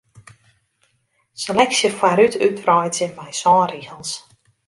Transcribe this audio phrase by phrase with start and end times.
[1.41, 4.11] Seleksje foarút útwreidzje mei sân rigels.